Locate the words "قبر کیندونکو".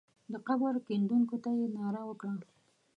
0.47-1.35